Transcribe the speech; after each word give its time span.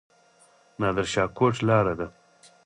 نادر 0.79 1.05
شاه 1.13 1.29
کوټ 1.37 1.53
لاره 1.67 1.93
ده؟ 1.99 2.07